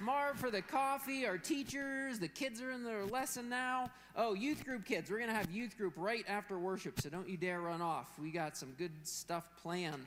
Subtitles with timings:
[0.00, 3.90] Marv for the coffee, our teachers, the kids are in their lesson now.
[4.16, 7.28] Oh, youth group kids, we're going to have youth group right after worship, so don't
[7.28, 8.18] you dare run off.
[8.18, 10.06] We got some good stuff planned.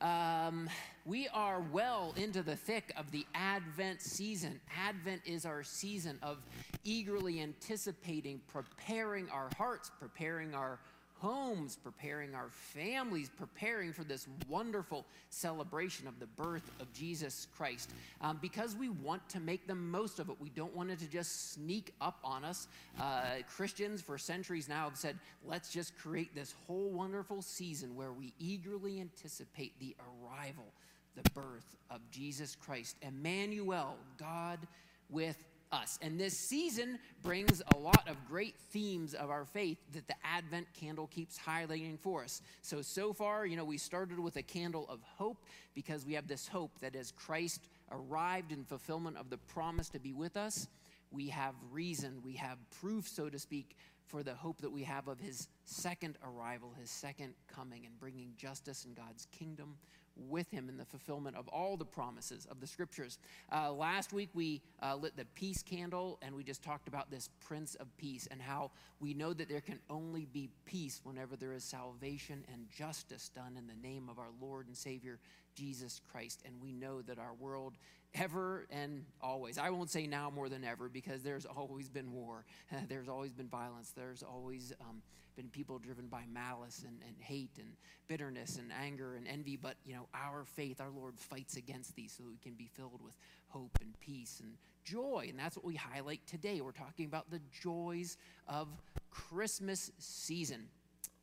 [0.00, 0.68] Um,
[1.04, 4.60] we are well into the thick of the Advent season.
[4.78, 6.38] Advent is our season of
[6.84, 10.78] eagerly anticipating, preparing our hearts, preparing our
[11.26, 17.90] homes, preparing our families, preparing for this wonderful celebration of the birth of Jesus Christ.
[18.20, 20.36] Um, because we want to make the most of it.
[20.38, 22.68] We don't want it to just sneak up on us.
[23.00, 23.22] Uh,
[23.56, 28.32] Christians for centuries now have said, let's just create this whole wonderful season where we
[28.38, 30.66] eagerly anticipate the arrival,
[31.20, 34.60] the birth of Jesus Christ, Emmanuel, God
[35.10, 35.36] with
[35.72, 35.98] us.
[36.02, 40.66] And this season brings a lot of great themes of our faith that the Advent
[40.78, 42.42] candle keeps highlighting for us.
[42.62, 45.44] So, so far, you know, we started with a candle of hope
[45.74, 49.98] because we have this hope that as Christ arrived in fulfillment of the promise to
[49.98, 50.68] be with us,
[51.10, 55.08] we have reason, we have proof, so to speak, for the hope that we have
[55.08, 59.76] of his second arrival, his second coming, and bringing justice in God's kingdom
[60.16, 63.18] with him in the fulfillment of all the promises of the scriptures.
[63.52, 67.28] Uh, last week we uh, lit the peace candle and we just talked about this
[67.40, 71.52] Prince of Peace and how we know that there can only be peace whenever there
[71.52, 75.18] is salvation and justice done in the name of our Lord and Savior
[75.54, 76.42] Jesus Christ.
[76.44, 77.76] And we know that our world
[78.16, 79.58] ever and always.
[79.58, 82.44] I won't say now more than ever because there's always been war,
[82.88, 85.02] there's always been violence, there's always um,
[85.36, 87.68] been people driven by malice and, and hate and
[88.08, 89.56] bitterness and anger and envy.
[89.56, 92.66] But, you know, our faith, our Lord fights against these so that we can be
[92.66, 93.16] filled with
[93.48, 95.26] hope and peace and joy.
[95.28, 96.60] And that's what we highlight today.
[96.60, 98.16] We're talking about the joys
[98.48, 98.68] of
[99.10, 100.68] Christmas season.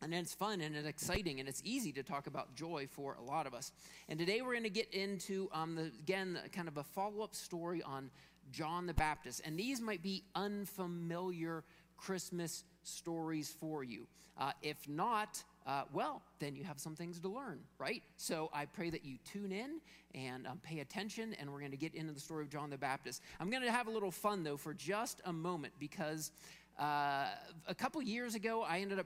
[0.03, 3.21] And it's fun and it's exciting and it's easy to talk about joy for a
[3.21, 3.71] lot of us.
[4.09, 7.33] And today we're going to get into, um, the, again, kind of a follow up
[7.33, 8.11] story on
[8.51, 9.41] John the Baptist.
[9.45, 11.63] And these might be unfamiliar
[11.95, 14.05] Christmas stories for you.
[14.37, 18.03] Uh, if not, uh, well, then you have some things to learn, right?
[18.17, 19.79] So I pray that you tune in
[20.13, 22.77] and um, pay attention, and we're going to get into the story of John the
[22.77, 23.21] Baptist.
[23.39, 26.31] I'm going to have a little fun, though, for just a moment because
[26.79, 27.25] uh,
[27.67, 29.05] a couple years ago, I ended up,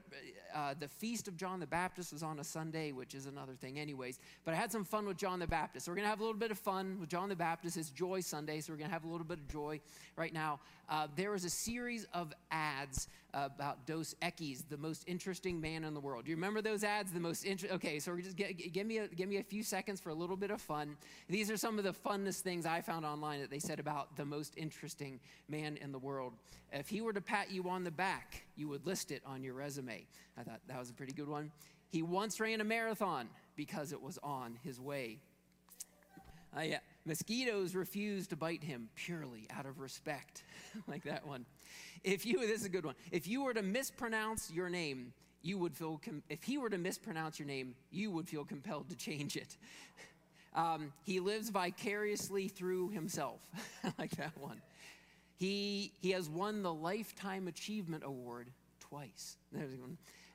[0.55, 3.77] uh, the feast of John the Baptist was on a Sunday, which is another thing,
[3.77, 4.19] anyways.
[4.45, 5.85] But I had some fun with John the Baptist.
[5.85, 7.75] So we're going to have a little bit of fun with John the Baptist.
[7.75, 9.81] It's Joy Sunday, so we're going to have a little bit of joy
[10.15, 10.59] right now.
[10.89, 15.93] Uh, there was a series of ads about Dos Equis, the most interesting man in
[15.93, 16.25] the world.
[16.25, 17.11] Do you remember those ads?
[17.11, 17.75] The most interesting.
[17.75, 20.37] Okay, so just get, give me a, give me a few seconds for a little
[20.37, 20.95] bit of fun.
[21.29, 24.25] These are some of the funnest things I found online that they said about the
[24.25, 26.33] most interesting man in the world.
[26.71, 29.53] If he were to pat you on the back, you would list it on your
[29.53, 30.05] resume.
[30.37, 31.51] I thought that was a pretty good one.
[31.89, 35.19] He once ran a marathon because it was on his way.
[36.55, 36.79] Uh, yeah.
[37.05, 40.43] Mosquitoes refused to bite him purely out of respect,
[40.87, 41.45] like that one.
[42.03, 42.95] If you, this is a good one.
[43.11, 46.77] If you were to mispronounce your name, you would feel, com- if he were to
[46.77, 49.57] mispronounce your name, you would feel compelled to change it.
[50.55, 53.41] Um, he lives vicariously through himself,
[53.99, 54.59] like that one.
[55.37, 59.37] He, he has won the Lifetime Achievement Award twice.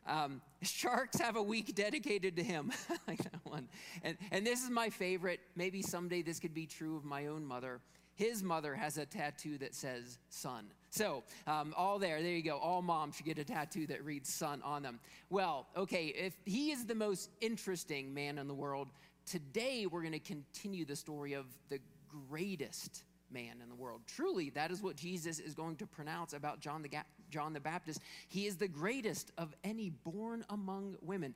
[0.05, 2.73] Um, sharks have a week dedicated to him.
[3.07, 3.69] like that one.
[4.03, 5.39] And, and this is my favorite.
[5.55, 7.81] Maybe someday this could be true of my own mother.
[8.15, 10.67] His mother has a tattoo that says son.
[10.91, 12.59] So, um, all there, there you go.
[12.59, 15.01] All moms should get a tattoo that reads son on them.
[15.31, 18.89] Well, okay, if he is the most interesting man in the world,
[19.25, 21.79] today we're going to continue the story of the
[22.29, 24.03] greatest man in the world.
[24.07, 27.61] Truly, that is what Jesus is going to pronounce about John the, Ga- John the
[27.61, 28.01] Baptist.
[28.29, 31.35] He is the greatest of any born among women.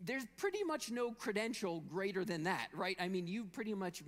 [0.00, 2.96] There's pretty much no credential greater than that, right?
[3.00, 4.02] I mean, you pretty much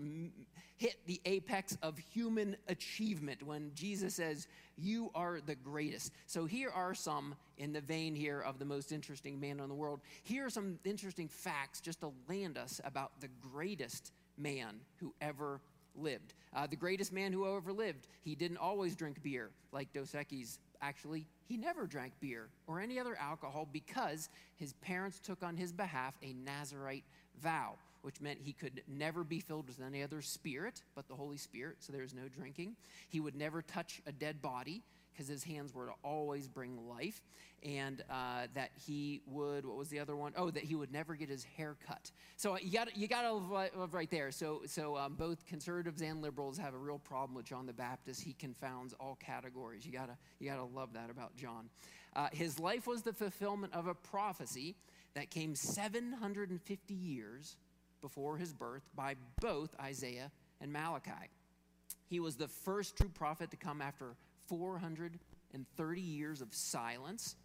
[0.77, 4.47] hit the apex of human achievement when Jesus says,
[4.79, 6.13] You are the greatest.
[6.27, 9.75] So, here are some in the vein here of the most interesting man in the
[9.75, 10.01] world.
[10.23, 15.61] Here are some interesting facts just to land us about the greatest man who ever
[16.01, 16.35] lived.
[16.55, 20.59] Uh, the greatest man who ever lived, he didn't always drink beer like Dos Equis.
[20.83, 25.73] Actually, he never drank beer or any other alcohol because his parents took on his
[25.73, 27.05] behalf a Nazarite
[27.43, 31.37] vow, which meant he could never be filled with any other spirit but the Holy
[31.37, 32.77] Spirit, so there was no drinking.
[33.09, 34.83] He would never touch a dead body
[35.21, 37.21] because his hands were to always bring life,
[37.63, 40.33] and uh, that he would, what was the other one?
[40.35, 42.11] Oh, that he would never get his hair cut.
[42.37, 44.31] So uh, you got you got to live right there.
[44.31, 48.23] So so um, both conservatives and liberals have a real problem with John the Baptist.
[48.23, 49.85] He confounds all categories.
[49.85, 51.69] You gotta you gotta love that about John.
[52.17, 54.75] Uh, his life was the fulfillment of a prophecy
[55.13, 57.57] that came 750 years
[58.01, 60.31] before his birth by both Isaiah
[60.63, 61.29] and Malachi.
[62.09, 64.17] He was the first true prophet to come after
[64.51, 67.37] 430 years of silence.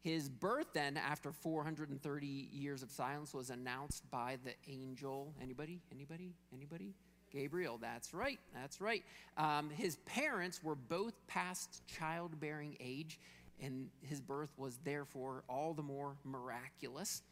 [0.00, 6.34] His birth then after 430 years of silence was announced by the angel anybody anybody
[6.52, 6.94] anybody
[7.32, 9.02] Gabriel, that's right, that's right.
[9.38, 13.18] Um, his parents were both past childbearing age,
[13.58, 17.22] and his birth was therefore all the more miraculous.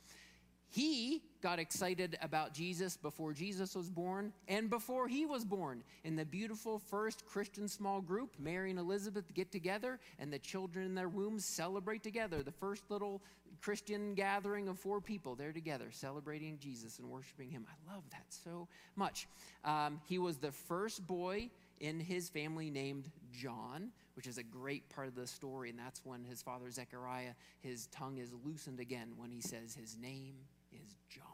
[0.73, 5.83] He got excited about Jesus before Jesus was born and before he was born.
[6.05, 10.87] In the beautiful first Christian small group, Mary and Elizabeth get together and the children
[10.87, 12.45] in their wombs celebrate together.
[12.45, 13.21] The first little
[13.61, 17.67] Christian gathering of four people, they're together celebrating Jesus and worshiping him.
[17.69, 19.27] I love that so much.
[19.65, 21.51] Um, he was the first boy
[21.81, 25.71] in his family named John, which is a great part of the story.
[25.71, 29.97] And that's when his father Zechariah, his tongue is loosened again when he says his
[30.01, 30.35] name
[30.73, 31.25] is John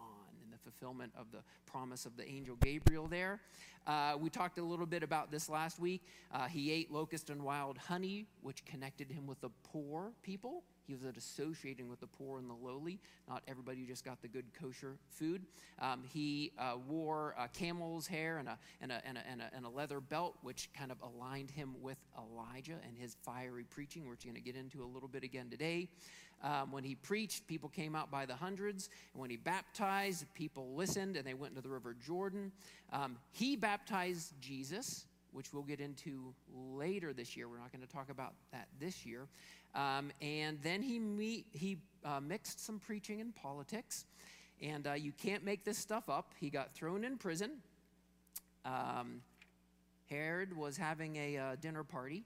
[0.43, 3.41] in the fulfillment of the promise of the angel Gabriel there.
[3.87, 6.03] Uh, we talked a little bit about this last week.
[6.33, 10.65] Uh, he ate locust and wild honey, which connected him with the poor people.
[10.87, 14.29] He was associating with the poor and the lowly, not everybody who just got the
[14.29, 15.43] good kosher food.
[15.81, 19.51] Um, he uh, wore uh, camel's hair and a, and, a, and, a, and, a,
[19.55, 24.09] and a leather belt, which kind of aligned him with Elijah and his fiery preaching,
[24.09, 25.89] which we're going to get into a little bit again today.
[26.43, 28.91] Um, when he preached, people came out by the hundreds.
[29.15, 32.53] And when he baptized, people listened and they went into the River Jordan.
[32.93, 37.49] Um, he baptized Jesus, which we'll get into later this year.
[37.49, 39.29] We're not going to talk about that this year.
[39.77, 44.07] Um, and then he, meet, he uh, mixed some preaching and politics.
[44.61, 46.33] And uh, you can't make this stuff up.
[46.41, 47.59] He got thrown in prison.
[48.65, 49.21] Um,
[50.11, 52.25] Herod was having a uh, dinner party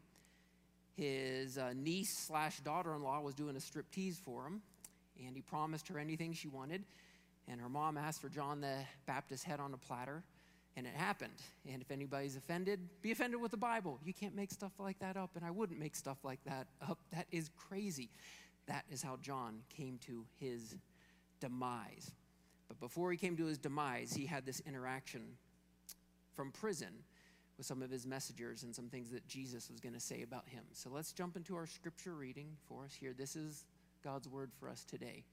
[1.00, 4.61] his uh, niece slash daughter in law was doing a striptease for him,
[5.25, 6.85] and he promised her anything she wanted.
[7.49, 8.76] And her mom asked for John the
[9.06, 10.23] Baptist's head on a platter,
[10.81, 11.35] and it happened.
[11.71, 14.00] And if anybody's offended, be offended with the Bible.
[14.03, 16.99] You can't make stuff like that up, and I wouldn't make stuff like that up.
[17.12, 18.09] That is crazy.
[18.67, 20.77] That is how John came to his
[21.38, 22.12] demise.
[22.67, 25.21] But before he came to his demise, he had this interaction
[26.32, 27.05] from prison
[27.59, 30.49] with some of his messengers and some things that Jesus was going to say about
[30.49, 30.65] him.
[30.73, 33.12] So let's jump into our scripture reading for us here.
[33.12, 33.67] This is
[34.03, 35.25] God's word for us today.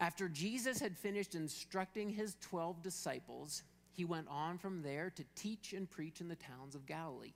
[0.00, 3.62] After Jesus had finished instructing his 12 disciples,
[3.92, 7.34] he went on from there to teach and preach in the towns of Galilee.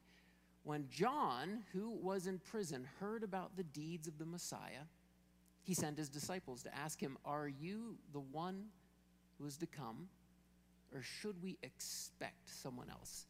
[0.64, 4.86] When John, who was in prison, heard about the deeds of the Messiah,
[5.62, 8.64] he sent his disciples to ask him, Are you the one
[9.38, 10.08] who is to come,
[10.92, 13.26] or should we expect someone else?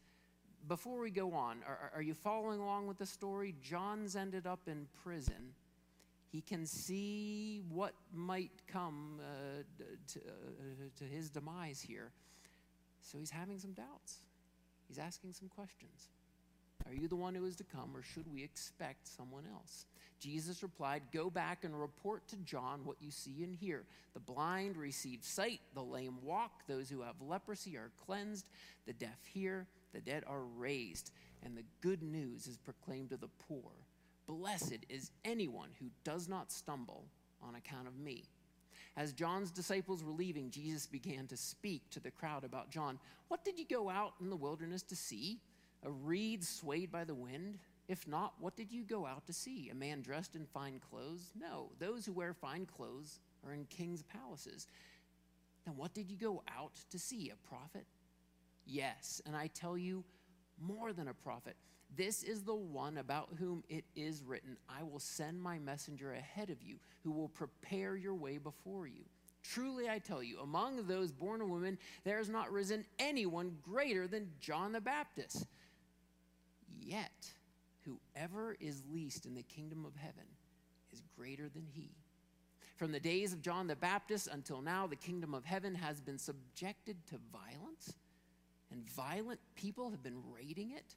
[0.67, 3.55] before we go on, are, are you following along with the story?
[3.61, 5.53] John's ended up in prison.
[6.31, 9.63] He can see what might come uh,
[10.13, 10.23] to, uh,
[10.97, 12.11] to his demise here.
[13.09, 14.19] So he's having some doubts.
[14.87, 16.09] He's asking some questions.
[16.85, 19.85] Are you the one who is to come, or should we expect someone else?
[20.19, 23.83] Jesus replied, Go back and report to John what you see and hear.
[24.13, 28.47] The blind receive sight, the lame walk, those who have leprosy are cleansed,
[28.85, 31.11] the deaf hear the dead are raised,
[31.43, 33.71] and the good news is proclaimed to the poor.
[34.27, 37.05] Blessed is anyone who does not stumble
[37.41, 38.25] on account of me.
[38.97, 42.97] As John's disciples were leaving, Jesus began to speak to the crowd about John.
[43.27, 45.39] What did you go out in the wilderness to see?
[45.83, 47.59] A reed swayed by the wind?
[47.87, 49.69] If not, what did you go out to see?
[49.69, 51.31] A man dressed in fine clothes?
[51.39, 54.67] No, those who wear fine clothes are in king's palaces.
[55.63, 57.29] Then what did you go out to see?
[57.29, 57.85] A prophet?
[58.65, 60.03] Yes, and I tell you,
[60.59, 61.55] more than a prophet.
[61.95, 66.49] This is the one about whom it is written, I will send my messenger ahead
[66.49, 69.03] of you, who will prepare your way before you.
[69.43, 74.07] Truly, I tell you, among those born of women, there has not risen anyone greater
[74.07, 75.47] than John the Baptist.
[76.79, 77.31] Yet,
[77.81, 80.25] whoever is least in the kingdom of heaven
[80.91, 81.91] is greater than he.
[82.75, 86.19] From the days of John the Baptist until now, the kingdom of heaven has been
[86.19, 87.95] subjected to violence
[88.71, 90.95] and violent people have been raiding it.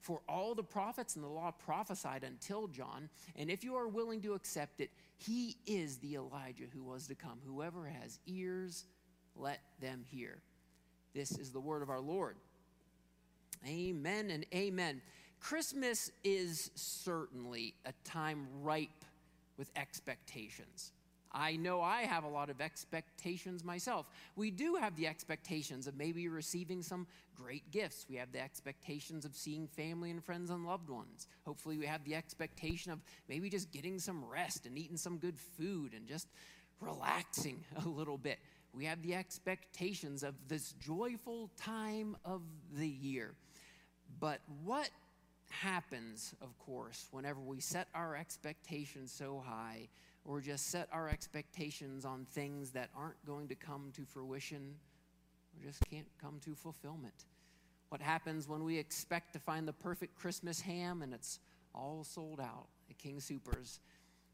[0.00, 4.20] For all the prophets and the law prophesied until John, and if you are willing
[4.22, 7.40] to accept it, he is the Elijah who was to come.
[7.44, 8.84] Whoever has ears,
[9.36, 10.38] let them hear.
[11.14, 12.36] This is the word of our Lord.
[13.66, 15.02] Amen and amen.
[15.40, 19.04] Christmas is certainly a time ripe
[19.56, 20.92] with expectations.
[21.32, 24.06] I know I have a lot of expectations myself.
[24.36, 28.06] We do have the expectations of maybe receiving some great gifts.
[28.08, 31.26] We have the expectations of seeing family and friends and loved ones.
[31.44, 35.38] Hopefully, we have the expectation of maybe just getting some rest and eating some good
[35.38, 36.28] food and just
[36.80, 38.38] relaxing a little bit.
[38.72, 42.42] We have the expectations of this joyful time of
[42.76, 43.34] the year.
[44.20, 44.90] But what
[45.50, 49.88] happens, of course, whenever we set our expectations so high
[50.24, 54.74] or just set our expectations on things that aren't going to come to fruition
[55.54, 57.26] or just can't come to fulfillment?
[57.88, 61.38] What happens when we expect to find the perfect Christmas ham and it's
[61.74, 63.78] all sold out at King Soopers?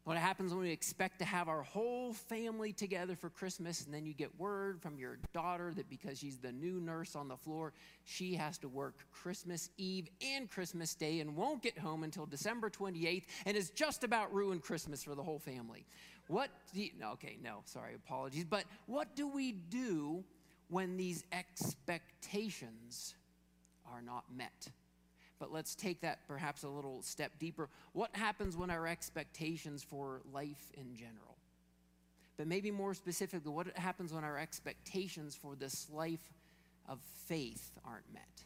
[0.05, 4.05] What happens when we expect to have our whole family together for Christmas and then
[4.05, 7.73] you get word from your daughter that because she's the new nurse on the floor,
[8.03, 12.69] she has to work Christmas Eve and Christmas Day and won't get home until December
[12.69, 15.87] 28th and is just about ruined Christmas for the whole family?
[16.27, 18.45] What do you, no, okay, no, sorry, apologies.
[18.45, 20.23] But what do we do
[20.69, 23.15] when these expectations
[23.91, 24.67] are not met?
[25.39, 27.69] But let's take that perhaps a little step deeper.
[27.93, 31.37] What happens when our expectations for life in general?
[32.37, 36.33] But maybe more specifically, what happens when our expectations for this life
[36.87, 38.43] of faith aren't met?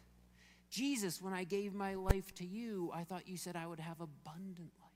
[0.69, 3.99] Jesus, when I gave my life to you, I thought you said I would have
[4.01, 4.89] abundant life.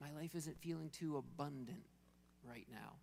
[0.00, 1.84] My life isn't feeling too abundant
[2.46, 2.96] right now.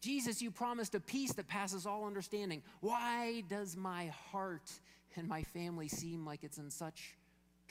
[0.00, 2.62] Jesus, you promised a peace that passes all understanding.
[2.80, 4.70] Why does my heart
[5.16, 7.16] and my family seem like it's in such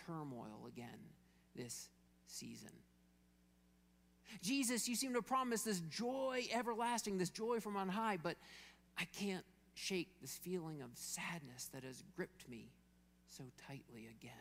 [0.06, 1.00] turmoil again
[1.56, 1.90] this
[2.26, 2.72] season.
[4.42, 8.36] Jesus, you seem to promise this joy everlasting, this joy from on high, but
[8.98, 12.72] I can't shake this feeling of sadness that has gripped me
[13.28, 14.32] so tightly again.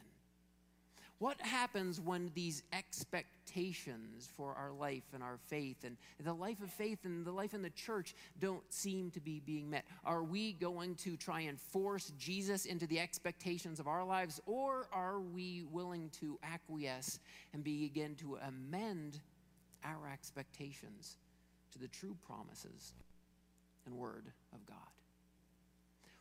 [1.19, 6.71] What happens when these expectations for our life and our faith and the life of
[6.71, 9.87] faith and the life in the church don't seem to be being met?
[10.05, 14.89] Are we going to try and force Jesus into the expectations of our lives, or
[14.93, 17.19] are we willing to acquiesce
[17.55, 19.21] and begin to amend
[19.85, 21.17] our expectations
[21.73, 22.93] to the true promises
[23.87, 24.77] and word of God?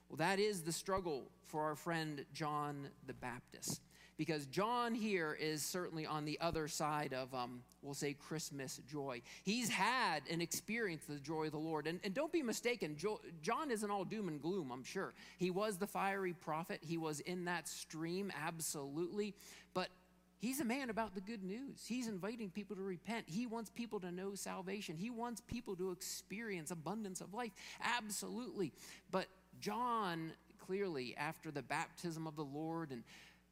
[0.07, 3.81] Well, that is the struggle for our friend John the Baptist
[4.17, 9.22] because John here is certainly on the other side of, um, we'll say, Christmas joy.
[9.43, 11.88] He's had and experienced the joy of the Lord.
[11.88, 15.13] And, and don't be mistaken, jo- John isn't all doom and gloom, I'm sure.
[15.38, 19.36] He was the fiery prophet, he was in that stream, absolutely.
[19.74, 19.89] But
[20.38, 21.86] He's a man about the good news.
[21.88, 23.25] He's inviting people to repent.
[23.27, 24.95] He wants people to know salvation.
[24.95, 27.51] He wants people to experience abundance of life.
[27.81, 28.72] Absolutely.
[29.10, 29.25] But
[29.60, 33.03] John, clearly, after the baptism of the Lord and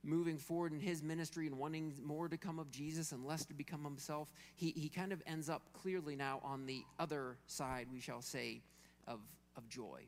[0.03, 3.53] moving forward in his ministry and wanting more to come of Jesus and less to
[3.53, 7.99] become himself, he, he kind of ends up clearly now on the other side, we
[7.99, 8.61] shall say,
[9.07, 9.19] of,
[9.55, 10.01] of joy.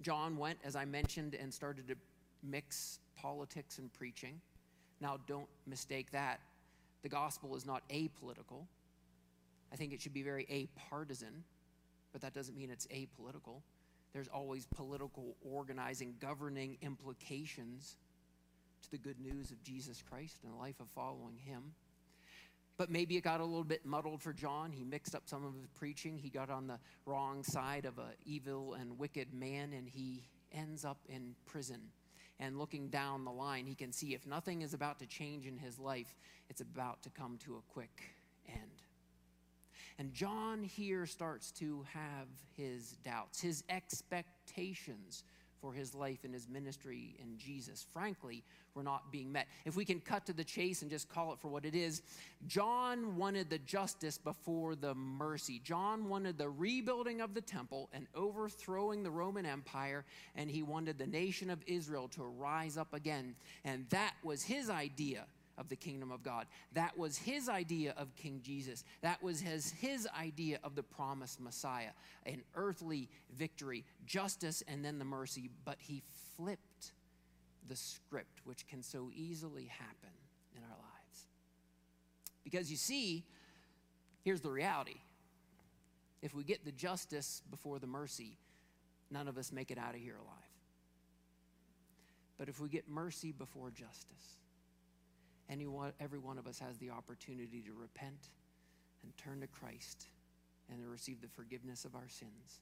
[0.00, 1.96] John went, as I mentioned, and started to
[2.42, 4.40] mix politics and preaching.
[5.00, 6.40] Now, don't mistake that.
[7.02, 8.66] The gospel is not apolitical.
[9.72, 11.42] I think it should be very apartisan,
[12.12, 13.62] but that doesn't mean it's apolitical.
[14.12, 17.96] There's always political organizing, governing implications
[18.82, 21.72] to the good news of Jesus Christ and the life of following him.
[22.76, 24.72] But maybe it got a little bit muddled for John.
[24.72, 26.18] He mixed up some of his preaching.
[26.18, 30.84] He got on the wrong side of an evil and wicked man, and he ends
[30.84, 31.80] up in prison.
[32.40, 35.56] And looking down the line, he can see if nothing is about to change in
[35.56, 36.16] his life,
[36.48, 38.02] it's about to come to a quick
[38.48, 38.82] end.
[39.98, 45.24] And John here starts to have his doubts, his expectations
[45.62, 48.42] for his life and his ministry in Jesus, frankly,
[48.74, 49.46] were not being met.
[49.64, 52.02] If we can cut to the chase and just call it for what it is,
[52.48, 55.60] John wanted the justice before the mercy.
[55.64, 60.04] John wanted the rebuilding of the temple and overthrowing the Roman Empire,
[60.34, 63.36] and he wanted the nation of Israel to rise up again.
[63.64, 65.26] And that was his idea
[65.58, 66.46] of the kingdom of God.
[66.72, 68.84] That was his idea of King Jesus.
[69.02, 71.90] That was his, his idea of the promised Messiah
[72.24, 75.50] an earthly victory, justice, and then the mercy.
[75.64, 76.02] But he
[76.36, 76.92] flipped
[77.68, 80.10] the script, which can so easily happen
[80.56, 81.26] in our lives.
[82.44, 83.24] Because you see,
[84.22, 85.00] here's the reality
[86.22, 88.38] if we get the justice before the mercy,
[89.10, 90.38] none of us make it out of here alive.
[92.38, 94.36] But if we get mercy before justice,
[95.52, 98.30] anyone, every one of us has the opportunity to repent
[99.02, 100.06] and turn to Christ
[100.70, 102.60] and to receive the forgiveness of our sins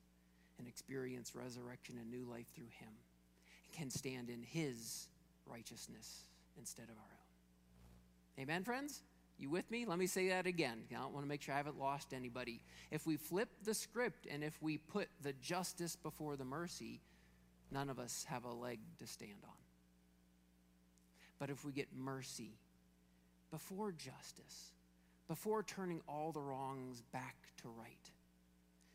[0.58, 2.88] and experience resurrection and new life through Him
[3.64, 5.08] and can stand in His
[5.46, 6.24] righteousness
[6.58, 7.04] instead of our
[8.38, 8.42] own.
[8.42, 9.02] Amen, friends?
[9.38, 9.86] You with me?
[9.86, 10.82] Let me say that again.
[10.90, 12.60] I don't want to make sure I haven't lost anybody.
[12.90, 17.00] If we flip the script and if we put the justice before the mercy,
[17.70, 19.54] none of us have a leg to stand on.
[21.38, 22.58] But if we get mercy
[23.50, 24.72] before justice,
[25.28, 28.10] before turning all the wrongs back to right,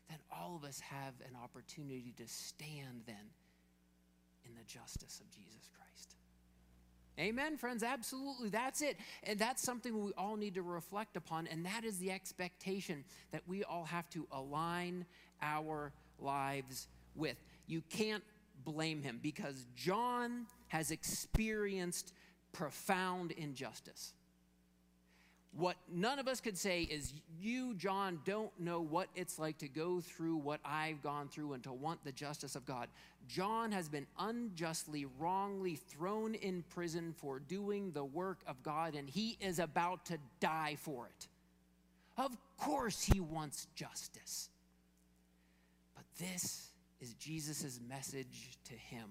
[0.08, 3.16] then all of us have an opportunity to stand then
[4.44, 6.16] in the justice of Jesus Christ.
[7.18, 7.82] Amen, friends.
[7.82, 8.50] Absolutely.
[8.50, 8.96] That's it.
[9.22, 11.46] And that's something we all need to reflect upon.
[11.46, 15.06] And that is the expectation that we all have to align
[15.40, 17.42] our lives with.
[17.66, 18.22] You can't
[18.64, 22.12] blame him because John has experienced
[22.52, 24.12] profound injustice.
[25.56, 29.68] What none of us could say is, You, John, don't know what it's like to
[29.68, 32.88] go through what I've gone through and to want the justice of God.
[33.26, 39.08] John has been unjustly, wrongly thrown in prison for doing the work of God, and
[39.08, 41.28] he is about to die for it.
[42.18, 44.50] Of course, he wants justice.
[45.94, 46.70] But this
[47.00, 49.08] is Jesus' message to him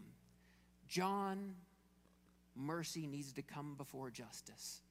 [0.87, 1.55] John,
[2.55, 4.81] mercy needs to come before justice.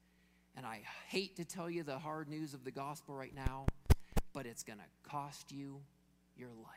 [0.57, 3.65] And I hate to tell you the hard news of the gospel right now,
[4.33, 5.81] but it's going to cost you
[6.37, 6.69] your life.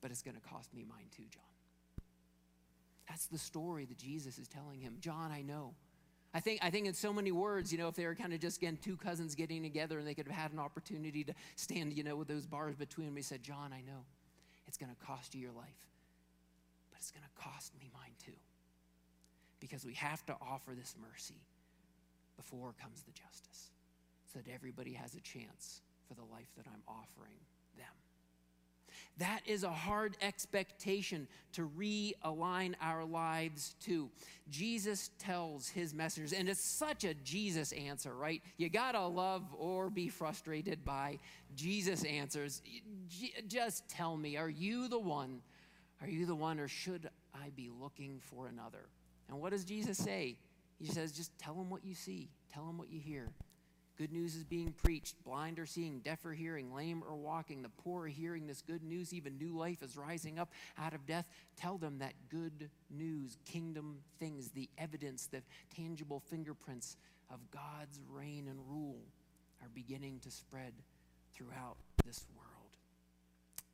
[0.00, 1.42] But it's going to cost me mine too, John.
[3.08, 4.96] That's the story that Jesus is telling him.
[5.00, 5.74] John, I know.
[6.34, 8.40] I think, I think in so many words, you know, if they were kind of
[8.40, 11.94] just, again, two cousins getting together and they could have had an opportunity to stand,
[11.94, 14.04] you know, with those bars between them, he said, John, I know
[14.66, 15.88] it's going to cost you your life,
[16.90, 18.32] but it's going to cost me mine too
[19.60, 21.42] because we have to offer this mercy
[22.36, 23.70] before comes the justice
[24.32, 27.36] so that everybody has a chance for the life that I'm offering
[27.76, 27.86] them.
[29.18, 34.10] That is a hard expectation to realign our lives to.
[34.48, 38.42] Jesus tells his messengers, and it's such a Jesus answer, right?
[38.56, 41.18] You gotta love or be frustrated by
[41.56, 42.62] Jesus answers.
[43.48, 45.40] Just tell me, are you the one?
[46.00, 48.86] Are you the one, or should I be looking for another?
[49.28, 50.36] And what does Jesus say?
[50.78, 53.30] He says, just tell them what you see, tell them what you hear.
[53.96, 57.68] Good news is being preached, blind are seeing, deaf are hearing, lame are walking, the
[57.68, 61.26] poor are hearing this good news, even new life is rising up out of death.
[61.56, 65.42] Tell them that good news, kingdom things, the evidence, the
[65.74, 66.96] tangible fingerprints
[67.28, 69.00] of God's reign and rule
[69.62, 70.74] are beginning to spread
[71.34, 72.76] throughout this world.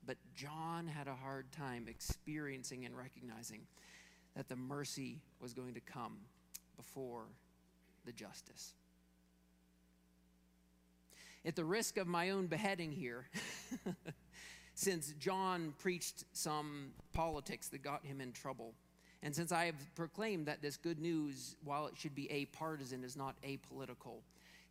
[0.06, 3.60] But John had a hard time experiencing and recognizing
[4.36, 6.18] that the mercy was going to come
[6.76, 7.26] before
[8.04, 8.74] the justice.
[11.44, 13.26] At the risk of my own beheading here,
[14.74, 18.74] since John preached some politics that got him in trouble,
[19.22, 23.04] and since I have proclaimed that this good news, while it should be a partisan,
[23.04, 24.22] is not apolitical,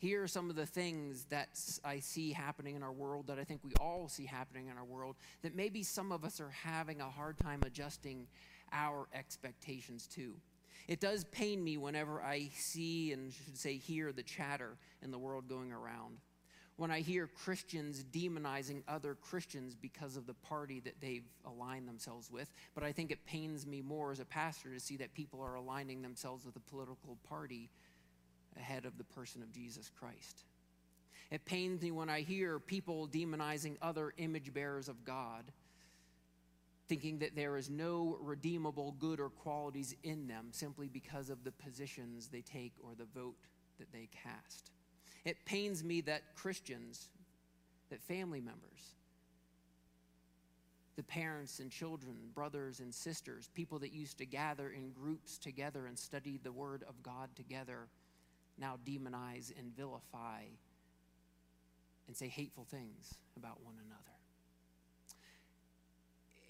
[0.04, 1.48] here are some of the things that
[1.86, 4.84] I see happening in our world that I think we all see happening in our
[4.84, 8.28] world that maybe some of us are having a hard time adjusting
[8.74, 10.36] our expectations too.
[10.88, 15.18] It does pain me whenever I see and should say hear the chatter in the
[15.18, 16.18] world going around.
[16.76, 22.32] When I hear Christians demonizing other Christians because of the party that they've aligned themselves
[22.32, 25.40] with, but I think it pains me more as a pastor to see that people
[25.42, 27.70] are aligning themselves with a political party
[28.58, 30.46] ahead of the person of Jesus Christ.
[31.30, 35.52] It pains me when I hear people demonizing other image bearers of God
[36.88, 41.52] thinking that there is no redeemable good or qualities in them simply because of the
[41.52, 43.36] positions they take or the vote
[43.80, 44.72] that they cast.
[45.26, 47.10] It pains me that Christians,
[47.90, 48.96] that family members,
[50.96, 55.88] the parents and children, brothers and sisters, people that used to gather in groups together
[55.88, 57.88] and study the Word of God together,
[58.60, 60.42] now demonize and vilify
[62.08, 64.13] and say hateful things about one another.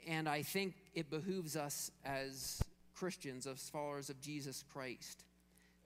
[0.07, 2.61] And I think it behooves us as
[2.93, 5.23] Christians, as followers of Jesus Christ,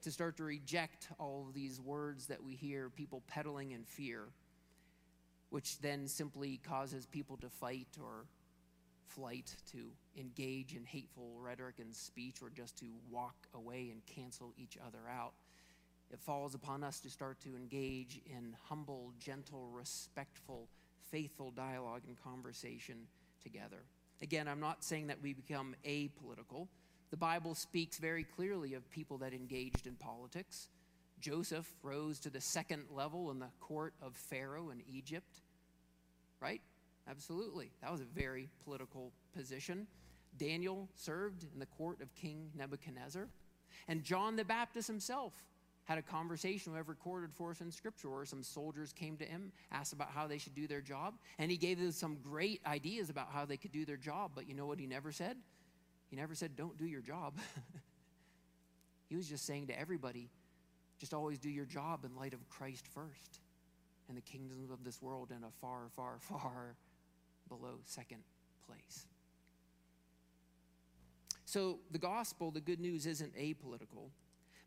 [0.02, 4.24] to start to reject all of these words that we hear, people peddling in fear,
[5.50, 8.26] which then simply causes people to fight or
[9.06, 14.52] flight, to engage in hateful rhetoric and speech, or just to walk away and cancel
[14.58, 15.32] each other out.
[16.10, 20.68] It falls upon us to start to engage in humble, gentle, respectful,
[21.10, 23.06] faithful dialogue and conversation
[23.42, 23.84] together.
[24.22, 26.68] Again, I'm not saying that we become apolitical.
[27.10, 30.68] The Bible speaks very clearly of people that engaged in politics.
[31.20, 35.40] Joseph rose to the second level in the court of Pharaoh in Egypt,
[36.40, 36.60] right?
[37.08, 37.70] Absolutely.
[37.80, 39.86] That was a very political position.
[40.36, 43.28] Daniel served in the court of King Nebuchadnezzar.
[43.88, 45.32] And John the Baptist himself
[45.88, 49.24] had a conversation we have recorded for us in Scripture where some soldiers came to
[49.24, 52.60] him, asked about how they should do their job, and he gave them some great
[52.66, 54.32] ideas about how they could do their job.
[54.34, 55.38] But you know what he never said?
[56.10, 57.38] He never said, Don't do your job.
[59.08, 60.28] he was just saying to everybody,
[60.98, 63.40] just always do your job in light of Christ first
[64.08, 66.76] and the kingdoms of this world in a far, far, far
[67.48, 68.24] below second
[68.66, 69.06] place.
[71.46, 74.10] So the gospel, the good news, isn't apolitical.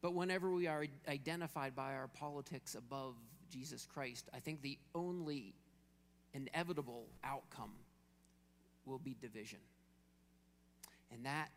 [0.01, 3.15] But whenever we are identified by our politics above
[3.49, 5.53] Jesus Christ, I think the only
[6.33, 7.73] inevitable outcome
[8.85, 9.59] will be division.
[11.11, 11.49] And that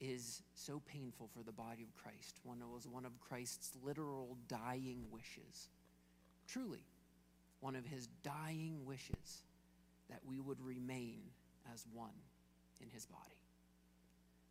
[0.00, 2.40] is so painful for the body of Christ.
[2.44, 5.68] One was one of Christ's literal dying wishes.
[6.48, 6.84] Truly,
[7.60, 9.44] one of his dying wishes
[10.08, 11.20] that we would remain
[11.72, 12.10] as one
[12.80, 13.41] in his body.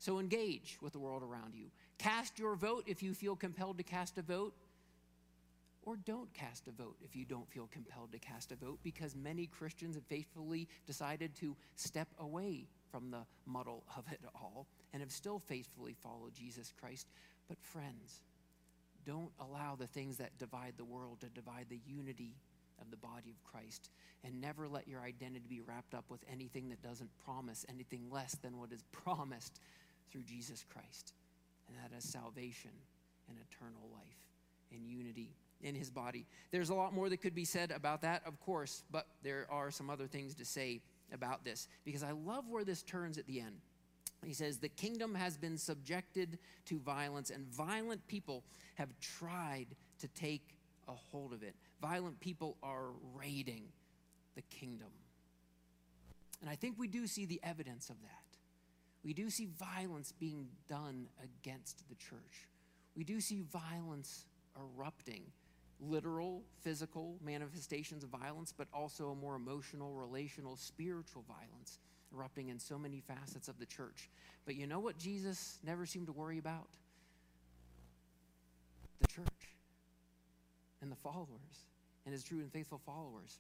[0.02, 1.68] So engage with the world around you.
[2.00, 4.56] Cast your vote if you feel compelled to cast a vote,
[5.84, 9.16] or don't cast a vote if you don't feel compelled to cast a vote, because
[9.16, 15.04] many Christians have faithfully decided to step away from the muddle of it all and
[15.04, 17.06] have still faithfully followed Jesus Christ.
[17.48, 18.22] But, friends,
[19.06, 22.34] don't allow the things that divide the world to divide the unity
[22.82, 23.92] of the body of Christ.
[24.24, 28.34] And never let your identity be wrapped up with anything that doesn't promise anything less
[28.42, 29.60] than what is promised
[30.12, 31.14] through Jesus Christ.
[31.68, 32.72] And that is salvation
[33.30, 34.18] and eternal life
[34.72, 36.26] and unity in his body.
[36.52, 39.72] There's a lot more that could be said about that, of course, but there are
[39.72, 40.82] some other things to say
[41.14, 43.56] about this because I love where this turns at the end.
[44.26, 48.44] He says, The kingdom has been subjected to violence, and violent people
[48.76, 49.68] have tried
[50.00, 51.56] to take a hold of it.
[51.82, 53.64] Violent people are raiding
[54.36, 54.90] the kingdom.
[56.42, 58.31] And I think we do see the evidence of that.
[59.04, 62.48] We do see violence being done against the church.
[62.96, 65.24] We do see violence erupting
[65.80, 71.80] literal, physical manifestations of violence, but also a more emotional, relational, spiritual violence
[72.14, 74.10] erupting in so many facets of the church.
[74.46, 76.68] But you know what Jesus never seemed to worry about?
[79.00, 79.56] The church
[80.82, 81.66] and the followers
[82.06, 83.40] and his true and faithful followers.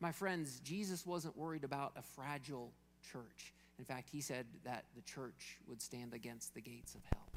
[0.00, 2.72] My friends, Jesus wasn't worried about a fragile
[3.12, 3.54] church.
[3.78, 7.28] In fact, he said that the church would stand against the gates of hell.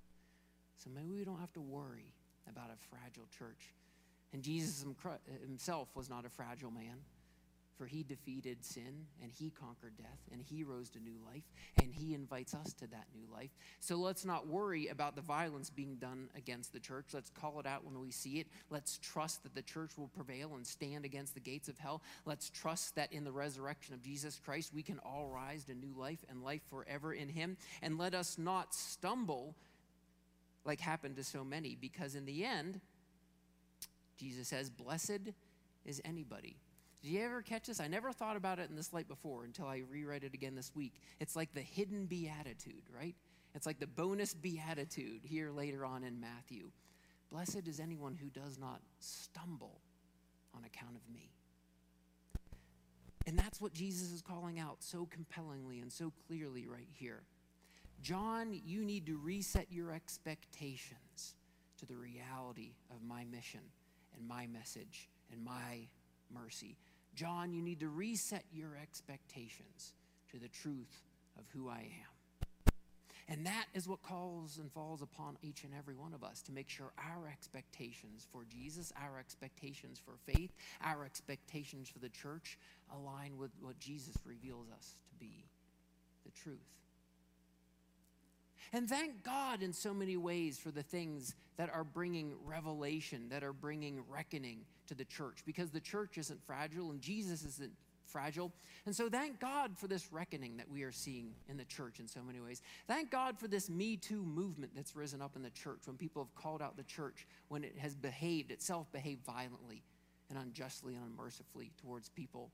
[0.75, 2.13] So maybe we don't have to worry
[2.49, 3.73] about a fragile church.
[4.33, 4.83] And Jesus
[5.41, 6.97] himself was not a fragile man,
[7.81, 11.41] for he defeated sin and he conquered death and he rose to new life
[11.81, 13.49] and he invites us to that new life.
[13.79, 17.07] So let's not worry about the violence being done against the church.
[17.11, 18.45] Let's call it out when we see it.
[18.69, 22.03] Let's trust that the church will prevail and stand against the gates of hell.
[22.23, 25.95] Let's trust that in the resurrection of Jesus Christ, we can all rise to new
[25.97, 27.57] life and life forever in him.
[27.81, 29.55] And let us not stumble
[30.65, 32.79] like happened to so many, because in the end,
[34.19, 35.31] Jesus says, Blessed
[35.83, 36.57] is anybody.
[37.01, 37.79] Did you ever catch this?
[37.79, 40.71] I never thought about it in this light before until I reread it again this
[40.75, 41.01] week.
[41.19, 43.15] It's like the hidden beatitude, right?
[43.55, 46.69] It's like the bonus beatitude here later on in Matthew.
[47.31, 49.81] Blessed is anyone who does not stumble
[50.55, 51.31] on account of me.
[53.25, 57.23] And that's what Jesus is calling out so compellingly and so clearly right here.
[58.01, 61.35] John, you need to reset your expectations
[61.79, 63.61] to the reality of my mission
[64.15, 65.87] and my message and my
[66.33, 66.77] mercy.
[67.15, 69.93] John, you need to reset your expectations
[70.31, 71.03] to the truth
[71.37, 72.11] of who I am.
[73.27, 76.51] And that is what calls and falls upon each and every one of us to
[76.51, 80.51] make sure our expectations for Jesus, our expectations for faith,
[80.83, 82.57] our expectations for the church
[82.93, 85.45] align with what Jesus reveals us to be
[86.25, 86.57] the truth.
[88.73, 93.43] And thank God in so many ways for the things that are bringing revelation, that
[93.43, 97.71] are bringing reckoning to the church, because the church isn't fragile and Jesus isn't
[98.03, 98.51] fragile.
[98.87, 102.07] And so thank God for this reckoning that we are seeing in the church in
[102.07, 102.63] so many ways.
[102.87, 106.23] Thank God for this Me Too movement that's risen up in the church when people
[106.23, 109.83] have called out the church when it has behaved, itself behaved violently
[110.31, 112.49] and unjustly and unmercifully towards people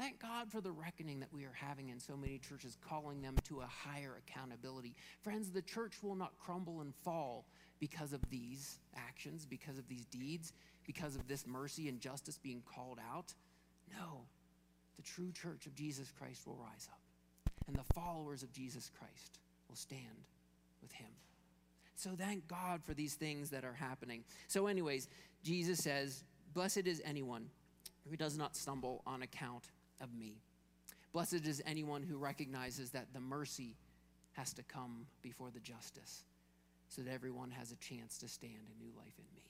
[0.00, 3.36] Thank God for the reckoning that we are having in so many churches, calling them
[3.44, 4.94] to a higher accountability.
[5.20, 7.44] Friends, the church will not crumble and fall
[7.80, 10.52] because of these actions, because of these deeds,
[10.86, 13.34] because of this mercy and justice being called out.
[13.98, 14.20] No,
[14.96, 17.00] the true church of Jesus Christ will rise up,
[17.66, 19.38] and the followers of Jesus Christ
[19.68, 20.26] will stand
[20.82, 21.08] with him.
[21.96, 24.24] So thank God for these things that are happening.
[24.46, 25.08] So, anyways,
[25.42, 27.46] Jesus says, Blessed is anyone
[28.08, 29.64] who does not stumble on account
[30.00, 30.40] of me.
[31.12, 33.76] Blessed is anyone who recognizes that the mercy
[34.32, 36.24] has to come before the justice
[36.90, 39.49] so that everyone has a chance to stand in new life in me.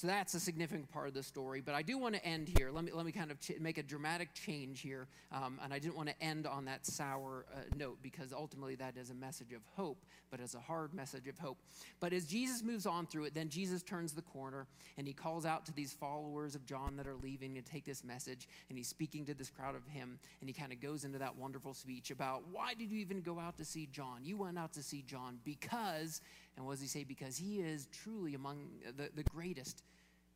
[0.00, 1.60] So that's a significant part of the story.
[1.60, 2.70] But I do want to end here.
[2.72, 5.08] Let me, let me kind of ch- make a dramatic change here.
[5.30, 8.96] Um, and I didn't want to end on that sour uh, note because ultimately that
[8.96, 11.58] is a message of hope, but as a hard message of hope.
[12.00, 15.44] But as Jesus moves on through it, then Jesus turns the corner and he calls
[15.44, 18.48] out to these followers of John that are leaving to take this message.
[18.70, 20.18] And he's speaking to this crowd of him.
[20.40, 23.38] And he kind of goes into that wonderful speech about why did you even go
[23.38, 24.20] out to see John?
[24.24, 26.22] You went out to see John because,
[26.60, 27.04] and what does he say?
[27.04, 28.68] Because he is truly among
[28.98, 29.82] the, the greatest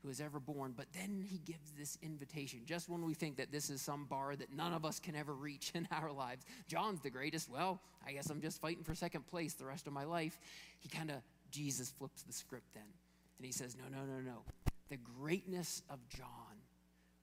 [0.03, 0.73] who is ever born.
[0.75, 4.35] But then he gives this invitation, just when we think that this is some bar
[4.35, 6.47] that none of us can ever reach in our lives.
[6.67, 7.51] John's the greatest.
[7.51, 10.39] Well, I guess I'm just fighting for second place the rest of my life.
[10.81, 11.17] He kind of,
[11.51, 12.89] Jesus flips the script then.
[13.37, 14.45] And he says, No, no, no, no.
[14.89, 16.57] The greatness of John,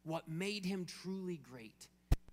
[0.04, 1.88] what made him truly great,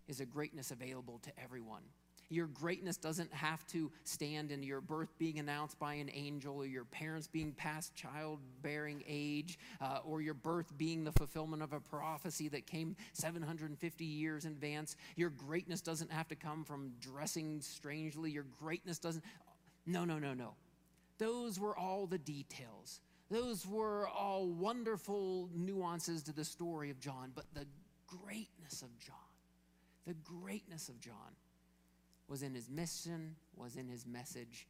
[0.06, 1.84] is a greatness available to everyone.
[2.30, 6.66] Your greatness doesn't have to stand in your birth being announced by an angel, or
[6.66, 11.80] your parents being past childbearing age, uh, or your birth being the fulfillment of a
[11.80, 14.96] prophecy that came 750 years in advance.
[15.16, 18.30] Your greatness doesn't have to come from dressing strangely.
[18.30, 19.24] Your greatness doesn't.
[19.86, 20.54] No, no, no, no.
[21.16, 23.00] Those were all the details.
[23.30, 27.66] Those were all wonderful nuances to the story of John, but the
[28.06, 29.16] greatness of John,
[30.06, 31.36] the greatness of John
[32.28, 34.66] was in his mission, was in his message,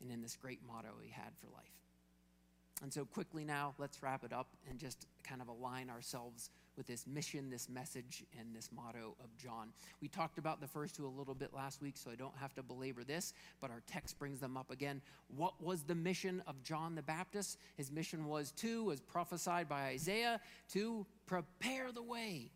[0.00, 1.72] and in this great motto he had for life.
[2.82, 6.86] And so, quickly now, let's wrap it up and just kind of align ourselves with
[6.86, 9.68] this mission, this message, and this motto of John.
[10.00, 12.54] We talked about the first two a little bit last week, so I don't have
[12.54, 15.00] to belabor this, but our text brings them up again.
[15.28, 17.58] What was the mission of John the Baptist?
[17.76, 20.40] His mission was to, as prophesied by Isaiah,
[20.72, 22.50] to prepare the way.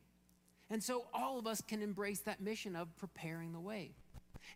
[0.71, 3.93] And so, all of us can embrace that mission of preparing the way.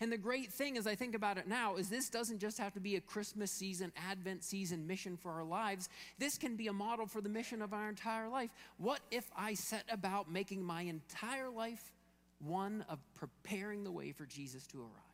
[0.01, 2.73] And the great thing, as I think about it now, is this doesn't just have
[2.75, 5.89] to be a Christmas season, Advent season mission for our lives.
[6.19, 8.51] This can be a model for the mission of our entire life.
[8.79, 11.93] What if I set about making my entire life
[12.39, 15.11] one of preparing the way for Jesus to arrive?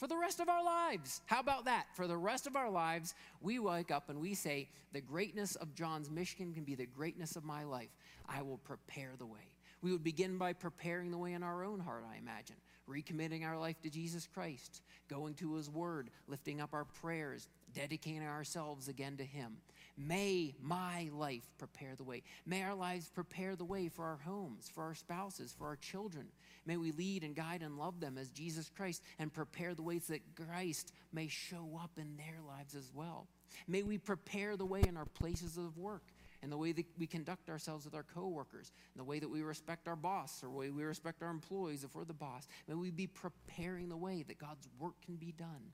[0.00, 1.20] For the rest of our lives.
[1.26, 1.84] How about that?
[1.94, 5.74] For the rest of our lives, we wake up and we say, The greatness of
[5.74, 7.90] John's mission can be the greatness of my life.
[8.26, 9.50] I will prepare the way.
[9.82, 12.56] We would begin by preparing the way in our own heart, I imagine
[12.90, 18.26] recommitting our life to Jesus Christ, going to His Word, lifting up our prayers, dedicating
[18.26, 19.58] ourselves again to Him.
[19.96, 22.22] May my life prepare the way.
[22.46, 26.26] May our lives prepare the way for our homes, for our spouses, for our children.
[26.66, 30.06] May we lead and guide and love them as Jesus Christ and prepare the ways
[30.06, 33.26] that Christ may show up in their lives as well.
[33.66, 36.02] May we prepare the way in our places of work
[36.42, 39.42] and the way that we conduct ourselves with our coworkers, and the way that we
[39.42, 42.46] respect our boss, or the way we respect our employees if we're the boss.
[42.66, 45.72] May we be preparing the way that God's work can be done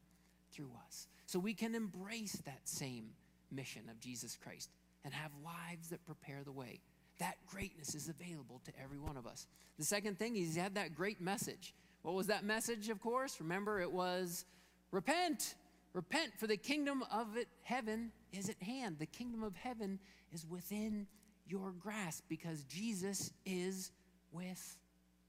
[0.52, 1.06] through us.
[1.26, 3.10] So we can embrace that same
[3.50, 4.70] mission of Jesus Christ
[5.04, 6.80] and have lives that prepare the way.
[7.18, 9.46] That greatness is available to every one of us.
[9.78, 11.74] The second thing is he had that great message.
[12.02, 13.40] What was that message, of course?
[13.40, 14.44] Remember, it was
[14.90, 15.54] repent.
[15.96, 18.96] Repent, for the kingdom of it, heaven is at hand.
[18.98, 19.98] The kingdom of heaven
[20.30, 21.06] is within
[21.48, 23.92] your grasp because Jesus is
[24.30, 24.76] with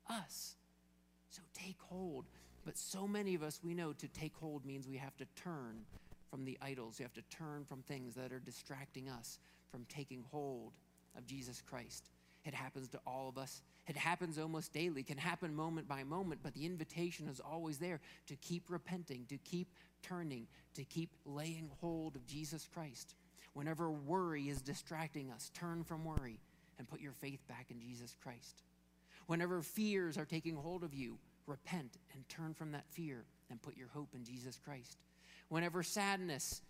[0.10, 0.58] us.
[1.30, 2.26] So take hold.
[2.66, 5.86] But so many of us, we know to take hold means we have to turn
[6.30, 7.00] from the idols.
[7.00, 9.40] We have to turn from things that are distracting us
[9.72, 10.74] from taking hold
[11.18, 12.10] of Jesus Christ.
[12.48, 13.62] It happens to all of us.
[13.88, 18.00] It happens almost daily, can happen moment by moment, but the invitation is always there
[18.28, 19.68] to keep repenting, to keep
[20.02, 23.16] turning, to keep laying hold of Jesus Christ.
[23.54, 26.40] Whenever worry is distracting us, turn from worry
[26.80, 28.64] and put your faith back in Jesus Christ.
[29.26, 33.76] Whenever fears are taking hold of you, repent and turn from that fear and put
[33.76, 34.98] your hope in Jesus Christ.
[35.50, 36.62] Whenever sadness,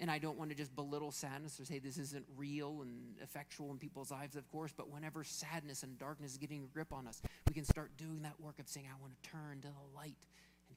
[0.00, 3.70] and I don't want to just belittle sadness or say this isn't real and effectual
[3.70, 7.06] in people's lives, of course, but whenever sadness and darkness is getting a grip on
[7.06, 9.96] us, we can start doing that work of saying, I want to turn to the
[9.96, 10.16] light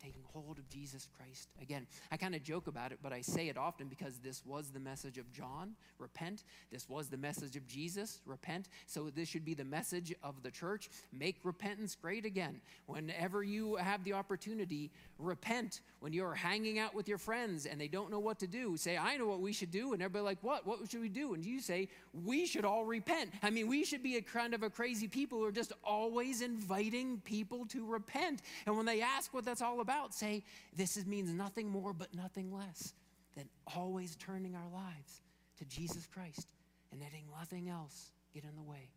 [0.02, 1.50] taking hold of Jesus Christ.
[1.62, 4.70] Again, I kind of joke about it, but I say it often because this was
[4.72, 6.44] the message of John repent.
[6.72, 8.68] This was the message of Jesus repent.
[8.88, 12.62] So this should be the message of the church make repentance great again.
[12.88, 15.82] Whenever you have the opportunity, repent.
[16.00, 18.98] When you're hanging out with your friends and they don't know what to do, say,
[18.98, 19.94] I know what we should do.
[19.94, 20.66] And everybody like, what?
[20.66, 21.36] What should we do?
[21.36, 21.90] And you say,
[22.26, 23.30] we should all repent.
[23.44, 26.42] I mean, we should be a kind of a crazy people who are just always
[26.42, 28.42] inviting people to repent.
[28.66, 30.43] And when they ask what that's all about, about say
[30.75, 32.93] this is, means nothing more but nothing less
[33.36, 35.21] than always turning our lives
[35.58, 36.47] to Jesus Christ
[36.91, 38.89] and letting nothing else get in the way.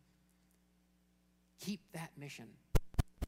[1.61, 2.47] Keep that mission.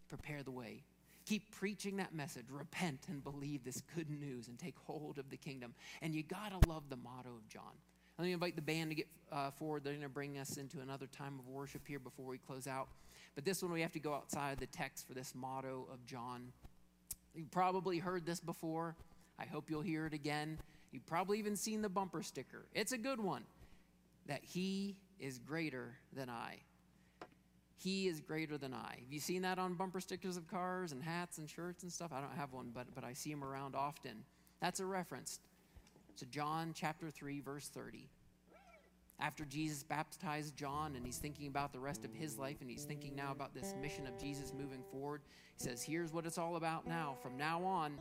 [0.09, 0.85] Prepare the way.
[1.27, 2.47] Keep preaching that message.
[2.51, 5.75] Repent and believe this good news and take hold of the kingdom.
[6.03, 7.63] And you got to love the motto of John.
[8.19, 9.83] Let me invite the band to get uh, forward.
[9.83, 12.89] They're going to bring us into another time of worship here before we close out.
[13.35, 16.05] But this one, we have to go outside of the text for this motto of
[16.07, 16.53] John.
[17.37, 18.97] You've probably heard this before.
[19.39, 20.59] I hope you'll hear it again.
[20.91, 22.65] You've probably even seen the bumper sticker.
[22.75, 23.45] It's a good one
[24.27, 26.57] that He is greater than I.
[27.77, 28.97] He is greater than I.
[29.03, 32.11] Have you seen that on bumper stickers of cars and hats and shirts and stuff?
[32.13, 34.25] I don't have one, but, but I see them around often.
[34.61, 35.41] That's a reference
[36.17, 38.09] to John chapter 3, verse 30.
[39.19, 42.85] After Jesus baptized John and he's thinking about the rest of his life and he's
[42.85, 45.23] thinking now about this mission of Jesus moving forward,
[45.57, 47.17] he says, Here's what it's all about now.
[47.23, 47.99] From now on,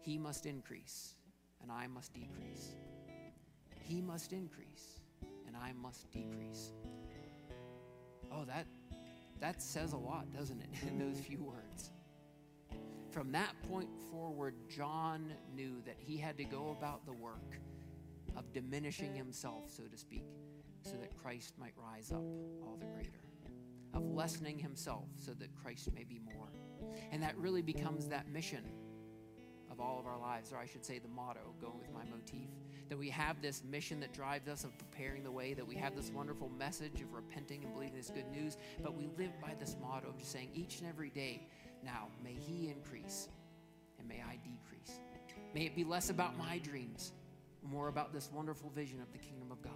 [0.00, 1.14] he must increase
[1.62, 2.74] and I must decrease.
[3.80, 5.00] He must increase
[5.46, 6.72] and I must decrease.
[8.32, 8.66] Oh, that,
[9.40, 11.92] that says a lot, doesn't it, in those few words?
[13.10, 17.58] From that point forward, John knew that he had to go about the work
[18.38, 20.24] of diminishing himself, so to speak,
[20.82, 22.22] so that Christ might rise up
[22.62, 23.20] all the greater,
[23.94, 26.52] of lessening himself so that Christ may be more.
[27.10, 28.64] And that really becomes that mission
[29.70, 32.48] of all of our lives, or I should say the motto, going with my motif,
[32.88, 35.94] that we have this mission that drives us of preparing the way, that we have
[35.94, 39.76] this wonderful message of repenting and believing this good news, but we live by this
[39.80, 41.46] motto of just saying each and every day,
[41.84, 43.28] now may he increase
[43.98, 45.00] and may I decrease.
[45.54, 47.12] May it be less about my dreams,
[47.70, 49.72] more about this wonderful vision of the kingdom of God.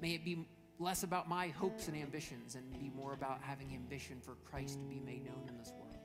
[0.00, 0.46] May it be
[0.78, 4.86] less about my hopes and ambitions and be more about having ambition for Christ to
[4.86, 5.96] be made known in this world.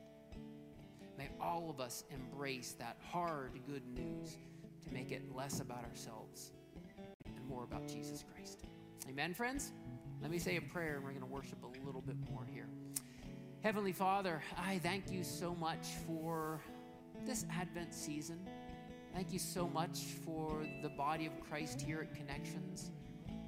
[1.17, 4.37] May all of us embrace that hard good news
[4.85, 6.51] to make it less about ourselves
[7.25, 8.63] and more about Jesus Christ.
[9.09, 9.71] Amen, friends?
[10.21, 12.67] Let me say a prayer and we're going to worship a little bit more here.
[13.61, 16.61] Heavenly Father, I thank you so much for
[17.25, 18.39] this Advent season.
[19.13, 22.91] Thank you so much for the body of Christ here at Connections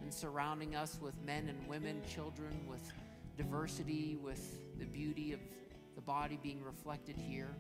[0.02, 2.92] and surrounding us with men and women, children, with
[3.38, 5.40] diversity, with the beauty of
[5.96, 7.56] the body being reflected here.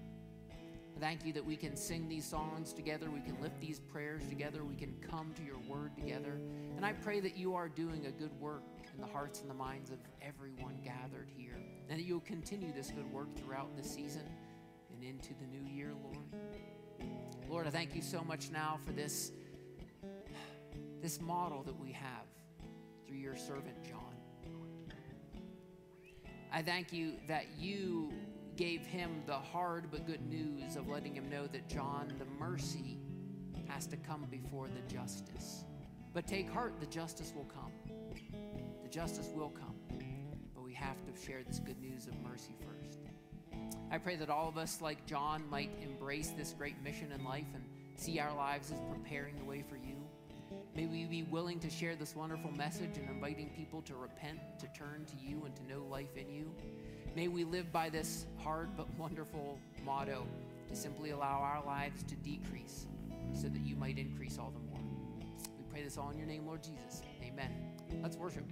[0.99, 4.63] Thank you that we can sing these songs together, we can lift these prayers together,
[4.63, 6.37] we can come to your word together.
[6.75, 8.63] And I pray that you are doing a good work
[8.93, 11.57] in the hearts and the minds of everyone gathered here,
[11.89, 14.29] and that you'll continue this good work throughout the season
[14.93, 16.25] and into the new year, Lord.
[17.53, 19.31] Lord, I thank you so much now for this,
[21.03, 22.25] this model that we have
[23.05, 24.15] through your servant John.
[26.51, 28.11] I thank you that you
[28.55, 32.97] gave him the hard but good news of letting him know that John, the mercy,
[33.67, 35.63] has to come before the justice.
[36.11, 37.71] But take heart, the justice will come.
[38.81, 39.75] The justice will come.
[40.55, 43.02] But we have to share this good news of mercy first.
[43.93, 47.45] I pray that all of us, like John, might embrace this great mission in life
[47.53, 47.63] and
[47.95, 49.97] see our lives as preparing the way for you.
[50.75, 54.67] May we be willing to share this wonderful message and inviting people to repent, to
[54.75, 56.51] turn to you, and to know life in you.
[57.15, 60.25] May we live by this hard but wonderful motto
[60.69, 62.87] to simply allow our lives to decrease
[63.39, 64.83] so that you might increase all the more.
[65.55, 67.03] We pray this all in your name, Lord Jesus.
[67.23, 67.51] Amen.
[68.01, 68.45] Let's worship.